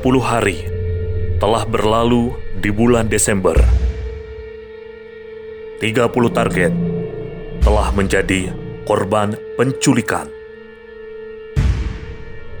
[0.00, 0.64] 30 hari
[1.36, 3.52] telah berlalu di bulan Desember.
[5.76, 6.72] 30 target
[7.60, 8.48] telah menjadi
[8.88, 10.24] korban penculikan.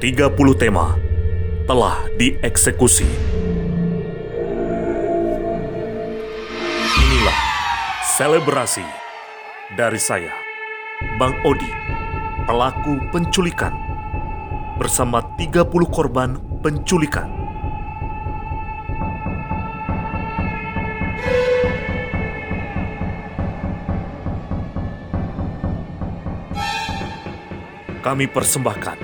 [0.04, 1.00] 30 tema
[1.64, 3.08] telah dieksekusi.
[6.92, 7.40] Inilah
[8.20, 8.84] selebrasi
[9.80, 10.36] dari saya,
[11.16, 11.72] Bang Odi,
[12.44, 13.72] pelaku penculikan,
[14.76, 17.28] bersama 30 korban penculikan.
[28.00, 28.96] Kami persembahkan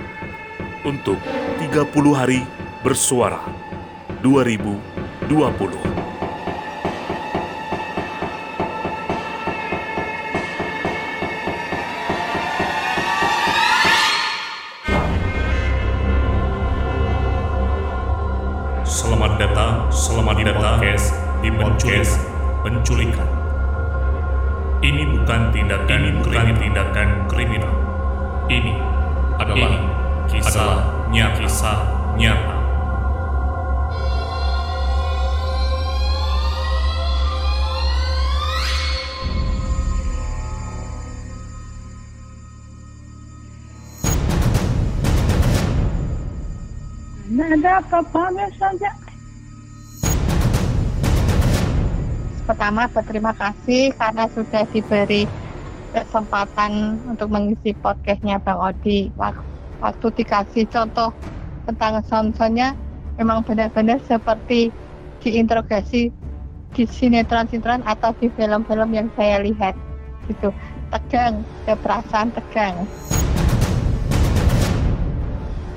[0.84, 1.20] untuk
[1.60, 2.40] 30 hari
[2.80, 3.40] bersuara
[4.24, 5.95] 2020.
[21.66, 22.22] Podcast
[22.62, 23.26] penculikan.
[24.86, 27.74] Ini bukan tindakan ini bukan tindakan kriminal.
[28.46, 28.78] Ini
[29.34, 29.78] adalah ini
[30.30, 30.78] kisah
[31.10, 31.42] nyata.
[31.42, 31.78] Kisah
[32.14, 32.54] nyata.
[47.26, 48.90] Nah, ada apa-apa saja.
[52.46, 55.26] Pertama berterima kasih karena sudah diberi
[55.90, 59.10] kesempatan untuk mengisi podcastnya Bang Odi.
[59.18, 59.42] Wak-
[59.76, 61.12] Waktu dikasih contoh
[61.68, 62.72] tentang sound-soundnya
[63.20, 64.72] memang benar-benar seperti
[65.20, 66.08] diinterogasi
[66.72, 69.74] di sinetron-sinetron atau di film-film yang saya lihat
[70.30, 70.54] gitu.
[70.94, 72.86] Tegang ada perasaan tegang.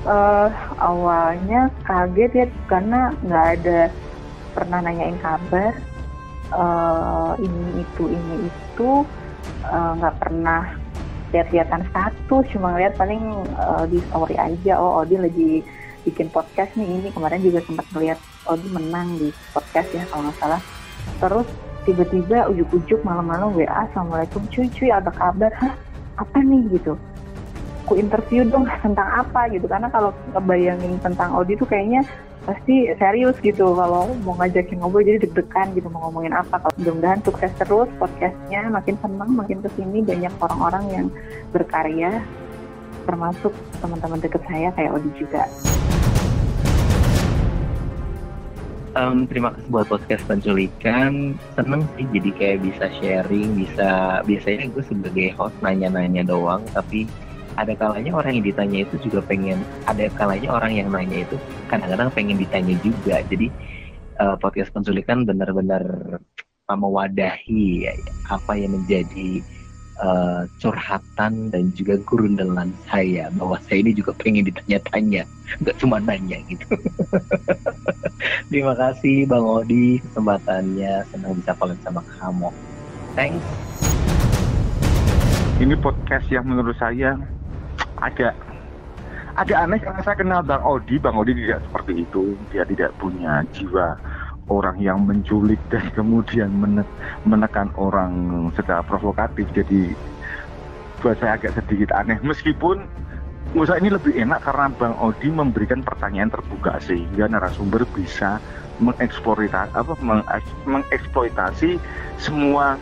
[0.06, 3.80] Eh, awalnya kaget ya karena nggak ada
[4.56, 5.76] pernah nanyain kabar
[6.54, 8.90] eh, ini itu ini itu
[9.66, 10.64] eh, nggak pernah
[11.30, 15.52] lihat-lihatan status cuma lihat paling eh, di story aja oh Odi lagi
[16.08, 20.38] bikin podcast nih ini kemarin juga sempat melihat Odi menang di podcast ya kalau nggak
[20.40, 20.62] salah.
[21.20, 21.48] Terus
[21.84, 25.74] tiba-tiba ujuk-ujuk malam-malam WA Assalamualaikum cuy cuy ada kabar hah
[26.20, 26.66] apa nih?
[26.76, 26.96] gitu.
[27.86, 29.50] Aku interview dong tentang apa?
[29.50, 29.66] gitu.
[29.66, 32.06] Karena kalau ngebayangin tentang Audi tuh kayaknya
[32.48, 33.76] pasti serius gitu.
[33.76, 36.62] Kalau mau ngajakin ngobrol jadi deg-degan gitu mau ngomongin apa.
[36.62, 41.06] Kalau mudah-mudahan sukses terus podcastnya makin senang makin ke sini banyak orang-orang yang
[41.52, 42.24] berkarya
[43.04, 43.52] termasuk
[43.82, 45.44] teman-teman deket saya kayak Odi juga.
[48.98, 51.38] Em, terima kasih buat podcast penculikan.
[51.54, 57.06] Seneng sih jadi kayak bisa sharing, bisa biasanya gue sebagai host nanya-nanya doang, tapi
[57.60, 61.36] ada kalanya orang yang ditanya itu juga pengen, ada kalanya orang yang nanya itu
[61.68, 63.20] kadang-kadang pengen ditanya juga.
[63.28, 63.52] Jadi
[64.24, 65.84] eh, podcast penculikan benar-benar
[66.70, 67.90] mewadahi
[68.32, 69.44] apa yang menjadi
[70.00, 75.28] eh, curhatan dan juga gurundelan saya bahwa saya ini juga pengen ditanya-tanya,
[75.60, 76.80] nggak cuma nanya gitu.
[78.50, 82.50] Terima kasih Bang Odi kesempatannya senang bisa collab sama kamu.
[83.20, 83.44] Thanks.
[85.60, 87.20] ini podcast yang menurut saya
[88.02, 88.34] agak
[89.40, 93.48] agak aneh karena saya kenal Bang Odi, Bang Odi tidak seperti itu, dia tidak punya
[93.56, 93.96] jiwa
[94.50, 96.90] orang yang menculik dan kemudian mene-
[97.24, 98.12] menekan orang
[98.58, 99.48] secara provokatif.
[99.56, 99.94] Jadi
[101.00, 102.84] buat saya agak sedikit aneh meskipun
[103.64, 108.38] saya ini lebih enak karena Bang Odi memberikan pertanyaan terbuka sehingga narasumber bisa
[108.84, 111.80] mengeksploitasi apa mengeks- mengeksploitasi
[112.20, 112.76] semua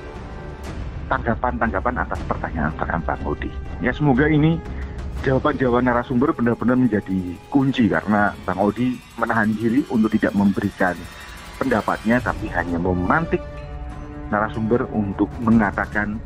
[1.07, 3.53] tanggapan-tanggapan atas pertanyaan-pertanyaan Bang Odi.
[3.79, 4.59] Ya semoga ini
[5.25, 7.19] jawaban-jawaban narasumber benar-benar menjadi
[7.49, 10.93] kunci karena Bang Odi menahan diri untuk tidak memberikan
[11.57, 13.41] pendapatnya tapi hanya memantik
[14.29, 16.21] narasumber untuk mengatakan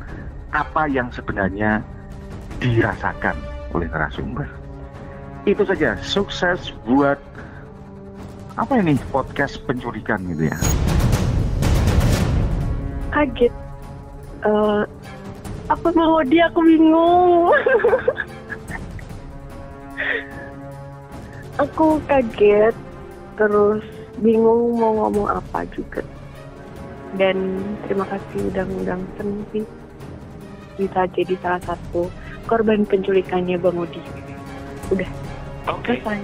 [0.52, 1.80] apa yang sebenarnya
[2.60, 3.36] dirasakan
[3.72, 4.48] oleh narasumber.
[5.48, 7.18] Itu saja sukses buat
[8.60, 10.58] apa ini podcast penculikan gitu ya.
[13.12, 13.52] kaget
[14.42, 14.82] Eh,
[15.70, 17.54] apa mau dia aku bingung
[21.60, 22.72] aku kaget
[23.36, 23.84] terus
[24.20, 26.00] bingung mau ngomong apa juga.
[27.12, 29.02] Dan terima kasih udah ngundang
[29.52, 29.64] sih
[30.80, 32.08] bisa jadi salah satu
[32.48, 34.00] korban penculikannya Bang Odi
[34.88, 35.10] udah.
[35.68, 36.20] Oke, selesai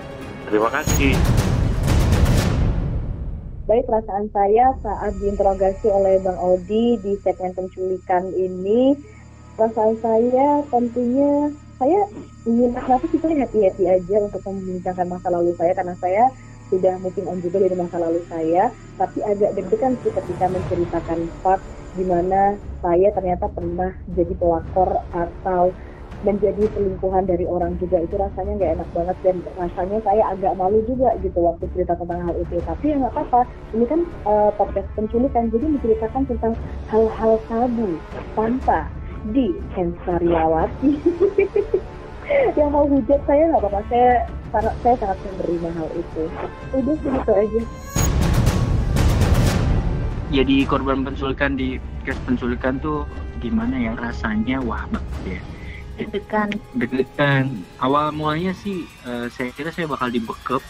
[0.48, 1.12] terima kasih.
[3.68, 8.96] Baik, perasaan saya saat diinterogasi oleh Bang Odi di segmen penculikan ini,
[9.60, 12.00] perasaan saya tentunya saya
[12.42, 15.72] ingin kenapa sih saya happy happy aja untuk membincangkan masa lalu saya?
[15.78, 16.24] Karena saya
[16.68, 18.68] sudah moving on juga dari masa lalu saya,
[19.00, 21.62] tapi agak deg-degan sih ketika menceritakan part
[21.96, 25.72] di mana saya ternyata pernah jadi pelakor atau
[26.26, 28.02] menjadi selingkuhan dari orang juga.
[28.02, 32.26] Itu rasanya nggak enak banget dan rasanya saya agak malu juga gitu waktu cerita tentang
[32.26, 32.58] hal itu.
[32.58, 33.40] Tapi ya nggak apa-apa.
[33.78, 35.46] Ini kan uh, podcast penculikan.
[35.54, 36.52] Jadi menceritakan tentang
[36.90, 38.02] hal-hal tabu
[38.34, 38.90] tanpa
[39.34, 40.92] di sensoriawati
[42.58, 43.80] yang mau hujat saya nggak apa-apa.
[43.88, 44.10] Saya
[44.52, 46.22] sangat saya sangat menerima hal itu.
[46.76, 47.60] Udah segitu aja.
[50.28, 53.08] Jadi korban penculikan di kes penculikan tuh
[53.40, 54.60] gimana ya rasanya?
[54.60, 55.40] Wah banget ya.
[55.98, 56.48] Deg-degan.
[56.76, 57.64] Deg-degan.
[57.82, 60.62] Awal mulanya sih uh, saya kira saya bakal dibekep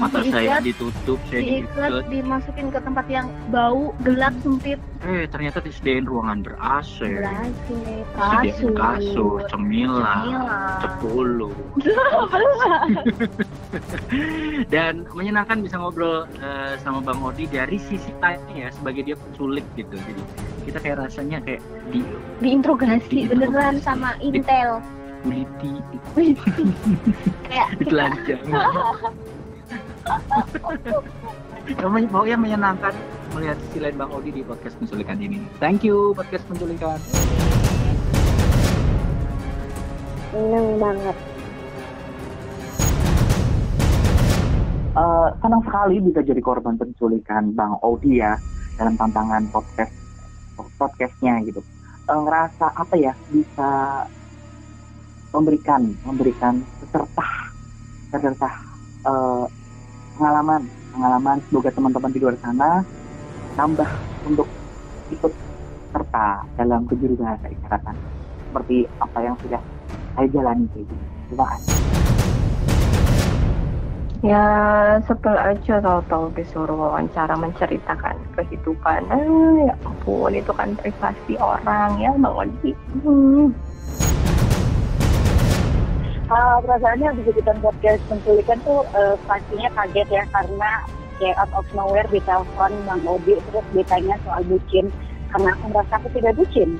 [0.00, 2.04] mata diikat, saya ditutup saya diikat diikat.
[2.08, 4.80] dimasukin ke tempat yang bau gelap sempit.
[5.04, 10.80] Eh ternyata disediain ruangan ber AC disediain kasur cemilan Cemilan.
[10.80, 11.52] sepuluh.
[14.72, 19.64] Dan menyenangkan bisa ngobrol uh, sama Bang Odi dari sisi tanya ya sebagai dia penculik
[19.76, 19.92] gitu.
[19.92, 20.22] Jadi
[20.64, 22.00] kita kayak rasanya kayak di
[22.40, 23.28] diinterogasi Diinterogasi.
[23.28, 24.80] beneran sama Intel.
[25.20, 25.76] Kuliti
[27.44, 28.40] kayak ditelanjang
[31.70, 32.94] Pokoknya pokoknya menyenangkan
[33.36, 35.38] melihat sisi lain Bang Odi di podcast penculikan ini.
[35.62, 36.98] Thank you podcast penculikan.
[40.30, 41.16] seneng banget
[44.90, 48.34] Eh, senang sekali bisa jadi korban penculikan Bang Odi ya
[48.74, 49.94] dalam tantangan podcast
[50.76, 51.62] podcastnya gitu.
[52.10, 54.02] Eh, ngerasa apa ya bisa
[55.30, 57.28] memberikan memberikan peserta
[58.10, 58.50] peserta
[59.06, 59.44] eh,
[60.20, 62.84] pengalaman pengalaman semoga teman-teman di luar sana
[63.56, 63.88] tambah
[64.28, 64.44] untuk
[65.08, 65.32] ikut
[65.96, 67.96] serta dalam kejuru bahasa isyarat
[68.52, 69.62] seperti apa yang sudah
[70.12, 70.94] saya jalani gitu.
[71.32, 71.72] Terima kasih.
[74.20, 74.44] Ya
[75.08, 79.08] sebel aja tahu-tahu disuruh wawancara menceritakan kehidupan.
[79.08, 82.76] Ah, ya ampun itu kan privasi orang ya Bang Odi.
[83.00, 83.56] Hmm.
[86.30, 90.70] Uh, perasaannya habis ikutan podcast penculikan tuh uh, pastinya kaget ya karena
[91.18, 94.94] kayak out of nowhere ditelepon Bang Odi terus ditanya soal bucin.
[95.34, 96.78] Karena aku merasa aku tidak bucin.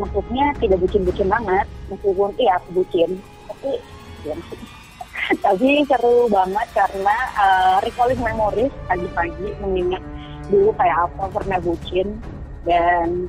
[0.00, 3.20] Maksudnya tidak bucin-bucin banget meskipun iya aku bucin.
[3.52, 3.70] Tapi
[4.24, 4.36] ya,
[5.44, 10.00] tapi seru banget karena uh, recalling memories pagi-pagi mengingat
[10.48, 12.16] dulu kayak apa pernah bucin.
[12.64, 13.28] Dan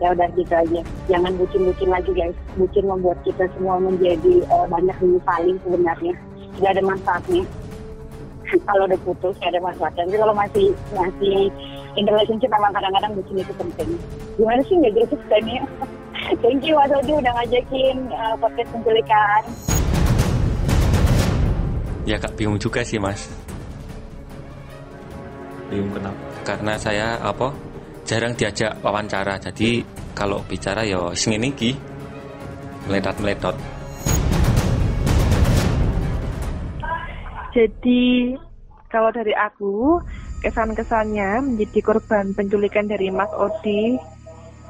[0.00, 0.80] ya udah gitu aja.
[1.08, 2.36] Jangan bucin-bucin lagi guys.
[2.60, 6.14] Bucin membuat kita semua menjadi eh, banyak dulu saling sebenarnya.
[6.56, 7.42] Tidak ada manfaatnya.
[8.68, 10.02] Kalau udah putus tidak ada manfaatnya.
[10.06, 11.50] Tapi kalau masih masih
[11.98, 13.90] in relationship memang kadang-kadang bucin itu penting.
[14.38, 14.74] Gimana sih?
[14.78, 15.62] Nggak jelas kan ya
[16.42, 19.42] thank you Mas Odi udah ngajakin eh, podcast penculikan.
[22.06, 23.26] Ya kak bingung juga sih mas.
[25.66, 26.22] Bingung kenapa?
[26.46, 27.50] Karena saya apa
[28.06, 29.36] jarang diajak wawancara.
[29.42, 29.82] Jadi
[30.14, 31.74] kalau bicara ya sing iki.
[32.86, 33.58] Meletot-meletot.
[37.50, 38.38] Jadi
[38.86, 39.98] kalau dari aku
[40.38, 43.98] kesan-kesannya menjadi korban penculikan dari Mas Odi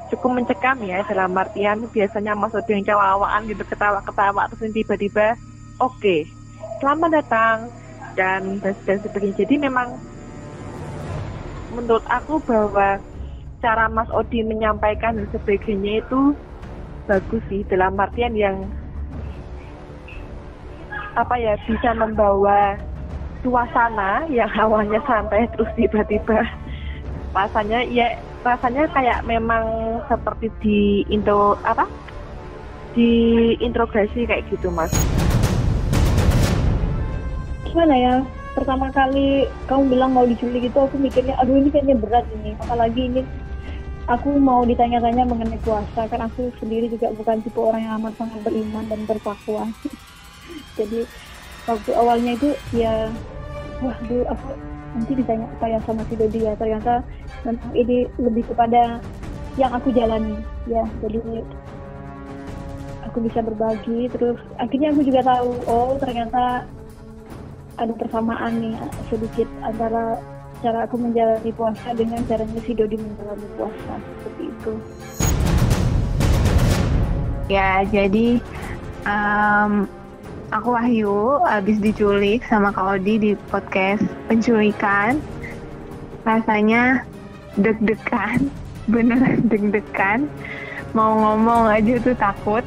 [0.09, 5.37] cukup mencekam ya dalam artian biasanya Mas Odi yang cawaan gitu ketawa-ketawa terus tiba-tiba
[5.77, 6.25] oke
[6.81, 7.69] selamat datang
[8.17, 9.45] dan, dan sebagainya.
[9.45, 9.93] Jadi memang
[11.77, 12.97] menurut aku bahwa
[13.67, 16.31] cara Mas Odi menyampaikan dan sebagainya itu
[17.03, 18.63] bagus sih dalam artian yang
[21.19, 22.79] apa ya bisa membawa
[23.43, 26.47] suasana yang awalnya santai terus tiba-tiba
[27.35, 28.15] rasanya ya
[28.47, 30.79] rasanya kayak memang seperti di
[31.11, 31.83] intro apa?
[32.95, 33.11] Di
[33.59, 34.95] interogasi kayak gitu mas.
[37.67, 38.15] Gimana ya?
[38.55, 43.03] Pertama kali kamu bilang mau diculik itu aku mikirnya aduh ini kayaknya berat ini apalagi
[43.11, 43.21] ini
[44.07, 48.39] aku mau ditanya-tanya mengenai puasa kan aku sendiri juga bukan tipe orang yang amat sangat
[48.47, 49.67] beriman dan bertakwa.
[50.79, 51.03] Jadi
[51.67, 53.11] waktu awalnya itu ya
[53.83, 54.47] wah dulu aku
[54.95, 57.03] nanti ditanya apa ya sama si Dodi ya ternyata
[57.43, 59.03] memang ini lebih kepada
[59.59, 60.39] yang aku jalani
[60.71, 60.87] ya.
[61.03, 61.43] Jadi
[63.03, 66.63] aku bisa berbagi terus akhirnya aku juga tahu oh ternyata
[67.77, 68.75] ada persamaan nih
[69.11, 70.17] sedikit antara
[70.61, 74.73] cara aku menjalani puasa dengan caranya si Dodi menjalani puasa seperti itu.
[77.47, 78.41] Ya, jadi
[79.07, 79.87] um,
[80.51, 85.21] aku Wahyu habis diculik sama Kak Odi di podcast penculikan.
[86.27, 87.07] Rasanya
[87.55, 88.51] deg-degan,
[88.91, 90.27] beneran deg-degan.
[90.91, 92.65] Mau ngomong aja tuh takut.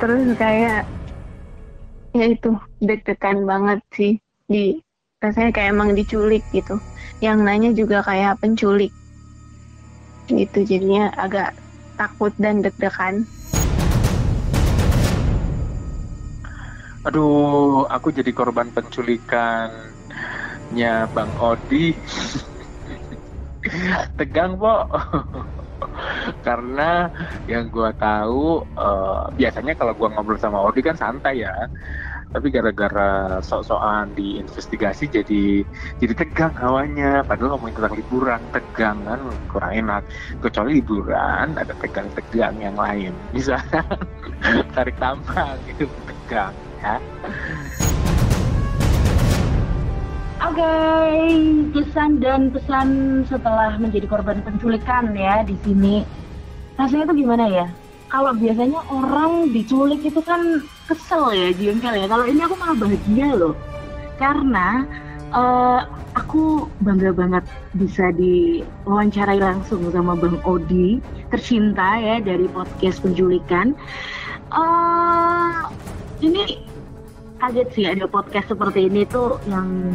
[0.00, 0.86] Terus kayak
[2.16, 4.12] ya itu deg-degan banget sih
[4.48, 4.85] di
[5.24, 6.76] rasanya kayak emang diculik gitu
[7.24, 8.92] yang nanya juga kayak penculik
[10.28, 11.56] gitu jadinya agak
[11.96, 13.24] takut dan deg-degan
[17.08, 19.78] Aduh, aku jadi korban penculikannya
[21.14, 21.94] Bang Odi.
[24.18, 24.90] Tegang, Po.
[26.46, 27.06] Karena
[27.46, 31.54] yang gua tahu eh, biasanya kalau gua ngobrol sama Odi kan santai ya.
[32.36, 35.64] Tapi gara-gara sok-sokan diinvestigasi jadi
[35.96, 37.24] jadi tegang hawanya.
[37.24, 40.02] Padahal ngomongin tentang liburan, tegang kan kurang enak.
[40.44, 43.16] Kecuali liburan ada tegang-tegang yang lain.
[43.32, 43.80] Misalnya
[44.76, 46.52] tarik tambang itu tegang
[46.84, 47.00] ya.
[50.44, 50.76] Oke,
[51.72, 52.88] kesan dan pesan
[53.32, 56.04] setelah menjadi korban penculikan ya di sini.
[56.76, 57.66] Rasanya itu gimana ya?
[58.06, 62.06] Kalau biasanya orang diculik itu kan kesel ya, jengkel ya.
[62.06, 63.54] Kalau ini aku malah bahagia loh.
[64.16, 64.86] Karena
[65.34, 65.80] eh,
[66.16, 67.44] aku bangga banget
[67.76, 73.74] bisa diwawancarai langsung sama Bang Odi, tercinta ya dari podcast penculikan.
[74.46, 75.58] eh
[76.22, 76.62] ini
[77.42, 79.92] kaget sih ada podcast seperti ini tuh yang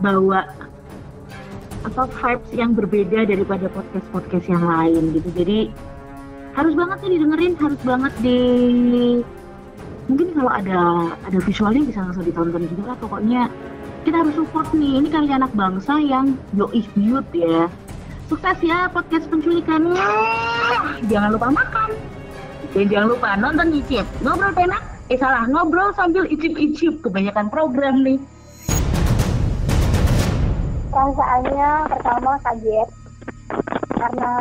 [0.00, 0.48] bawa
[1.82, 5.58] apa vibes yang berbeda daripada podcast podcast yang lain gitu jadi
[6.52, 8.38] harus banget nih didengerin harus banget di
[10.10, 10.80] mungkin kalau ada
[11.24, 13.42] ada visualnya bisa langsung ditonton juga lah pokoknya
[14.02, 14.98] kita harus support nih.
[14.98, 17.70] Ini karya anak bangsa yang yoi mute ya.
[18.26, 19.94] Sukses ya podcast penculikan.
[21.06, 21.90] Jangan lupa makan.
[22.72, 24.82] Dan jangan lupa nonton nyicip ngobrol penak?
[25.06, 25.46] Eh salah.
[25.46, 26.98] Ngobrol sambil icip-icip.
[26.98, 28.18] Kebanyakan program nih.
[30.90, 32.88] Perasaannya pertama kaget.
[34.02, 34.32] Karena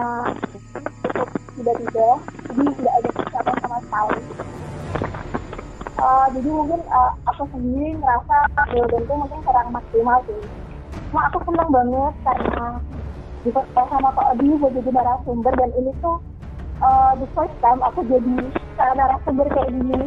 [1.55, 2.10] tiba-tiba
[2.48, 4.22] jadi tidak ada persiapan sama sekali.
[6.01, 8.38] Eh, jadi mungkin eh, aku sendiri ngerasa
[8.74, 10.41] jawabanku mungkin kurang maksimal sih.
[11.13, 12.67] Cuma aku senang banget karena
[13.41, 16.17] dipercaya sama Pak Odi buat jadi narasumber dan ini tuh
[16.81, 18.38] eh, the first time aku jadi
[18.98, 20.01] narasumber kayak gini.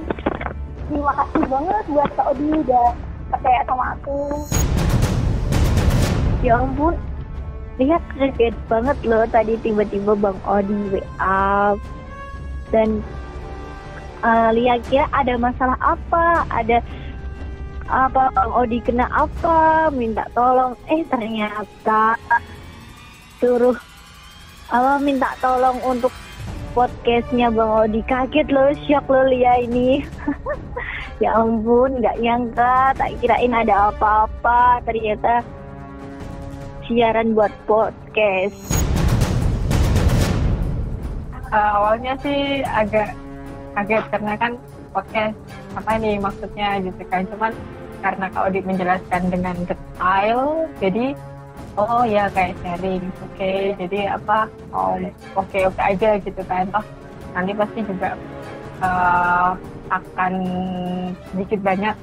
[0.90, 2.86] Terima kasih banget buat Kak Odi udah
[3.30, 4.18] percaya sama aku.
[6.44, 6.92] Ya ampun,
[7.78, 11.74] lihat kaget banget loh tadi tiba-tiba Bang Odi WA
[12.70, 13.02] dan
[14.24, 16.78] uh, lihat kira ada masalah apa, ada
[17.90, 20.72] apa Bang Odi kena apa, minta tolong.
[20.88, 22.16] Eh ternyata
[23.38, 23.76] suruh
[24.72, 26.10] apa minta tolong untuk
[26.72, 28.00] podcastnya Bang Odi.
[28.06, 30.02] Kaget loh, shock loh Lia ini.
[31.22, 35.44] ya ampun, nggak nyangka, tak kirain ada apa-apa, ternyata
[36.84, 38.56] siaran buat podcast.
[41.54, 43.16] Eh, awalnya sih agak
[43.72, 44.52] kaget karena kan
[44.92, 45.38] podcast
[45.74, 47.24] apa nih maksudnya gitu kan.
[47.32, 47.52] Cuman
[48.04, 51.16] karena Kak Odi menjelaskan dengan detail jadi
[51.80, 53.04] oh ya kayak sharing.
[53.32, 55.00] Oke jadi apa oh
[55.40, 56.68] oke oke aja gitu kan.
[56.68, 56.84] Toh
[57.32, 58.12] nanti pasti juga
[58.84, 59.50] eh,
[59.88, 60.34] akan
[61.32, 61.96] sedikit banyak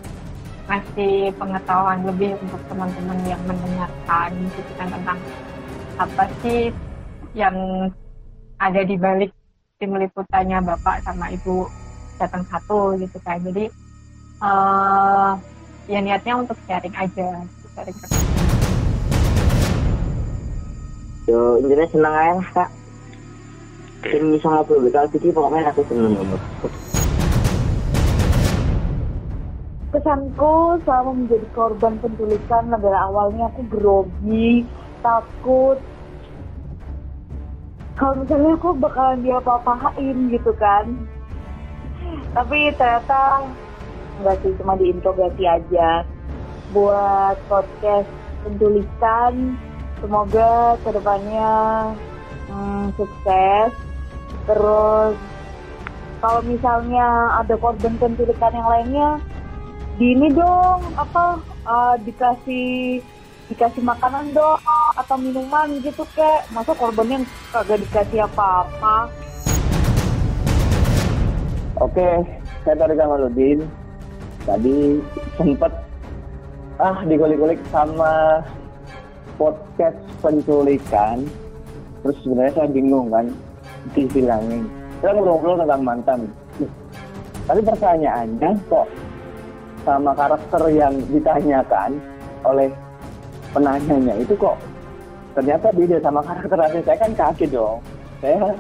[0.72, 3.42] ngasih pengetahuan lebih untuk teman-teman yang
[4.02, 5.20] mendengarkan gitu kan tentang
[6.02, 6.60] apa sih
[7.38, 7.56] yang
[8.58, 9.32] ada di balik
[9.78, 11.66] tim liputannya bapak sama ibu
[12.18, 13.70] datang satu gitu kan jadi
[14.42, 15.32] eh
[15.90, 17.30] ya niatnya untuk sharing aja
[17.78, 17.98] sharing
[21.30, 22.70] Yo, intinya senang aja lah kak.
[24.10, 26.42] Ini bisa ngobrol bekal jadi pokoknya aku seneng banget.
[29.92, 34.64] Kesanku selama menjadi korban penculikan adalah awalnya aku grogi,
[35.04, 35.76] takut.
[38.00, 40.96] Kalau misalnya aku bakalan diapa-apain gitu kan.
[42.32, 43.44] Tapi ternyata
[44.24, 46.08] nggak sih cuma diinterogasi aja.
[46.72, 48.08] Buat podcast
[48.48, 49.60] penculikan,
[50.00, 51.52] semoga ke depannya
[52.48, 53.76] hmm, sukses.
[54.48, 55.20] Terus
[56.24, 59.10] kalau misalnya ada korban penculikan yang lainnya,
[60.02, 62.98] di ini dong apa uh, dikasih
[63.54, 64.58] dikasih makanan dong
[64.98, 67.22] atau minuman gitu kek masa korbannya
[67.54, 69.06] kagak dikasih apa-apa
[71.82, 72.22] Oke,
[72.62, 73.66] saya Tarik Kamaludin.
[74.46, 75.02] Tadi
[75.34, 75.74] sempet
[76.78, 78.46] ah dikulik-kulik sama
[79.38, 81.26] podcast penculikan.
[82.06, 83.34] Terus sebenarnya saya bingung kan
[83.98, 84.70] dibilangin.
[85.02, 86.20] Saya ngobrol tentang mantan.
[87.50, 88.86] Tapi pertanyaannya kok
[89.82, 91.98] sama karakter yang ditanyakan
[92.46, 92.70] oleh
[93.54, 94.14] penanyanya.
[94.22, 94.58] Itu kok
[95.32, 97.80] ternyata beda sama karakter asli saya kan kaget dong.
[98.20, 98.54] Saya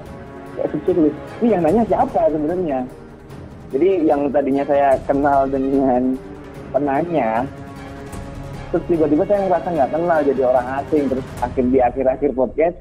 [0.57, 0.95] kayak pikir
[1.41, 2.79] ini yang nanya siapa sebenarnya?
[3.71, 6.19] Jadi yang tadinya saya kenal dengan
[6.71, 7.47] penanya
[8.71, 11.03] terus tiba-tiba saya ngerasa nggak kenal jadi orang asing.
[11.11, 12.77] Terus akhir di akhir-akhir podcast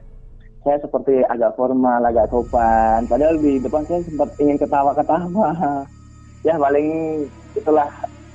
[0.60, 3.08] saya seperti agak formal agak sopan.
[3.08, 5.50] Padahal di depan saya sempat ingin ketawa-ketawa.
[6.40, 7.84] Ya paling itulah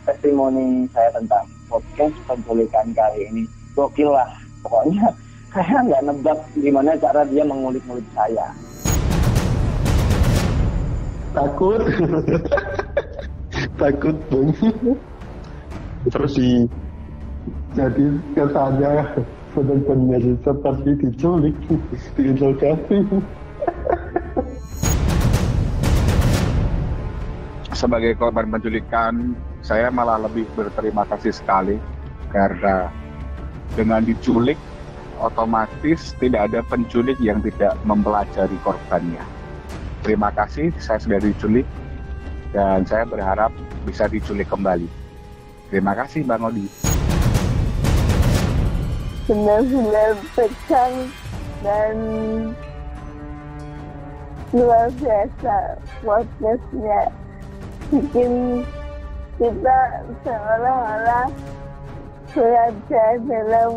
[0.06, 3.44] testimoni saya tentang podcast penculikan kali ini.
[3.74, 4.30] Gokil lah
[4.62, 5.10] pokoknya.
[5.56, 8.52] Saya nggak nebak gimana cara dia mengulik-ngulik saya.
[11.32, 11.80] Takut.
[13.80, 14.76] Takut banget.
[16.12, 16.68] Terus di
[17.72, 18.92] jadi kesannya
[19.56, 21.56] benar-benar seperti diculik
[22.20, 23.00] diinterogasi
[27.76, 31.76] sebagai korban penculikan saya malah lebih berterima kasih sekali
[32.32, 32.88] karena
[33.76, 34.56] dengan diculik
[35.20, 39.22] otomatis tidak ada penculik yang tidak mempelajari korbannya.
[40.08, 41.68] Terima kasih saya sudah diculik
[42.56, 43.52] dan saya berharap
[43.84, 44.88] bisa diculik kembali.
[45.68, 46.72] Terima kasih Bang Odi.
[49.28, 50.96] Benar-benar tegang
[51.60, 51.96] dan
[54.54, 57.25] luar biasa podcastnya
[57.94, 58.64] bikin
[59.38, 59.80] kita
[60.26, 61.28] seolah-olah
[62.34, 63.74] berada dalam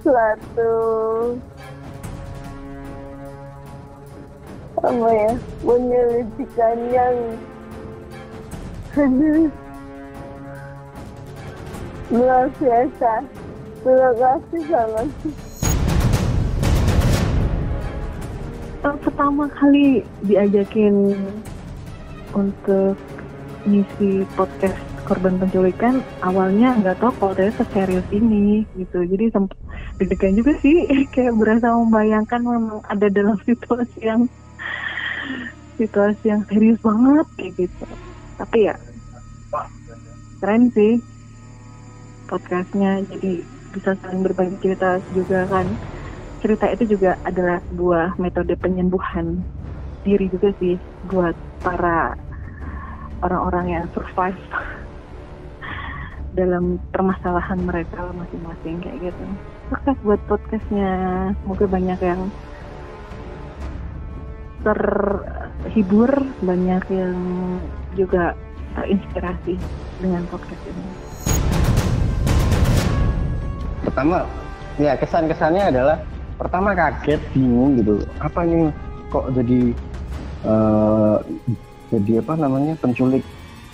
[0.00, 0.74] suatu
[4.78, 5.32] apa ya
[5.66, 7.16] penyelidikan yang
[8.98, 9.46] aduh,
[12.10, 13.12] luar biasa.
[13.82, 15.08] Terima kasih banget.
[18.82, 21.14] Pertama kali diajakin
[22.32, 22.96] untuk
[23.68, 29.08] ngisi podcast korban penculikan awalnya nggak tahu kalau ternyata serius ini gitu.
[29.08, 29.56] Jadi sempat
[29.96, 30.84] deg-degan juga sih
[31.16, 34.28] kayak berasa membayangkan memang ada dalam situasi yang
[35.80, 37.84] situasi yang serius banget kayak gitu.
[38.36, 38.74] Tapi ya
[40.38, 41.00] keren sih
[42.28, 45.66] podcastnya jadi bisa saling berbagi cerita juga kan.
[46.38, 49.42] Cerita itu juga adalah sebuah metode penyembuhan
[50.06, 50.78] diri juga sih
[51.10, 52.14] buat para
[53.22, 54.38] orang-orang yang survive
[56.38, 59.24] dalam permasalahan mereka masing-masing kayak gitu.
[59.68, 60.90] Sukses buat podcastnya,
[61.44, 62.22] semoga banyak yang
[64.62, 66.10] terhibur,
[66.42, 67.16] banyak yang
[67.94, 68.34] juga
[68.78, 69.54] terinspirasi
[69.98, 71.08] dengan podcast ini.
[73.98, 74.22] pertama
[74.78, 75.98] ya kesan-kesannya adalah
[76.38, 78.70] pertama kaget bingung gitu apa ini
[79.10, 79.74] kok jadi
[80.44, 81.16] eh,
[81.88, 83.24] jadi apa namanya penculik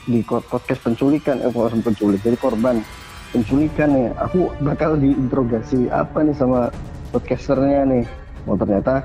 [0.05, 2.85] di podcast penculikan eh bukan penculik jadi korban
[3.35, 4.09] penculikan nih.
[4.23, 6.71] Aku bakal diinterogasi apa nih sama
[7.11, 8.05] podcasternya nih?
[8.47, 9.03] Oh ternyata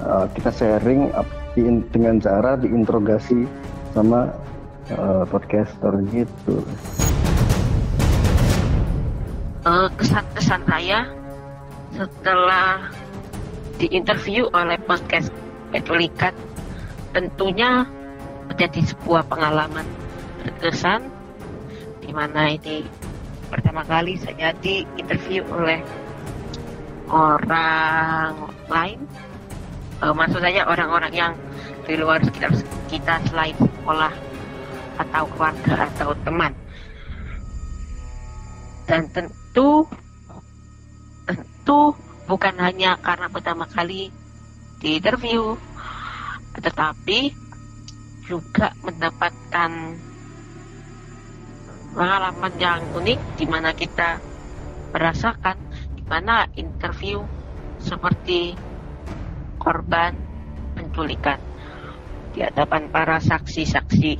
[0.00, 1.12] eh, kita sharing
[1.92, 3.44] dengan cara diinterogasi
[3.92, 4.32] sama
[4.88, 6.64] eh, podcaster gitu.
[9.68, 11.04] Eh, kesan-kesan saya
[11.92, 12.88] setelah
[13.76, 15.28] diinterview oleh podcast
[15.68, 16.32] penculikan
[17.16, 17.88] tentunya
[18.44, 19.88] menjadi sebuah pengalaman
[20.44, 21.08] berkesan
[22.04, 22.84] di mana ini
[23.48, 25.80] pertama kali saya diinterview oleh
[27.08, 29.00] orang lain.
[30.04, 31.32] Eh, maksud saya orang-orang yang
[31.88, 32.52] di luar sekitar
[32.92, 34.12] kita selain sekolah
[35.00, 36.52] atau keluarga atau teman.
[38.84, 39.88] Dan tentu
[41.24, 41.96] tentu
[42.28, 44.12] bukan hanya karena pertama kali
[44.84, 45.56] di interview
[46.60, 47.34] tetapi
[48.26, 49.70] juga mendapatkan
[51.96, 54.20] pengalaman yang unik di mana kita
[54.92, 55.56] merasakan
[55.94, 57.22] di mana interview
[57.80, 58.56] seperti
[59.56, 60.12] korban
[60.76, 61.40] penculikan
[62.36, 64.12] di hadapan para saksi-saksi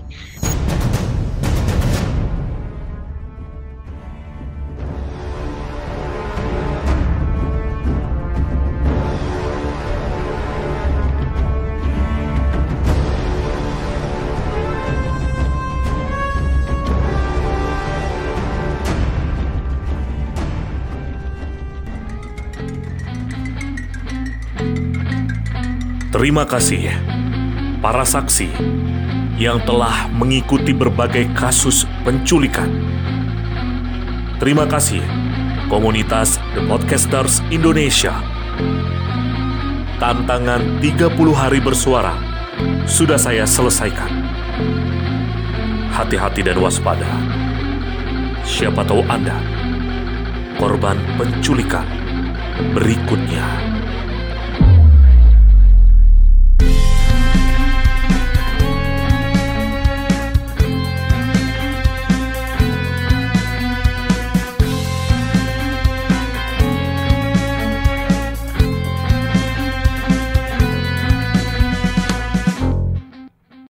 [26.16, 26.88] Terima kasih
[27.85, 28.48] para saksi
[29.37, 32.72] yang telah mengikuti berbagai kasus penculikan.
[34.40, 35.05] Terima kasih
[35.68, 38.16] komunitas The Podcasters Indonesia.
[40.00, 42.16] Tantangan 30 hari bersuara
[42.88, 44.09] sudah saya selesaikan.
[45.92, 47.12] Hati-hati dan waspada.
[48.40, 49.37] Siapa tahu Anda
[50.57, 51.85] korban penculikan
[52.72, 53.75] berikutnya.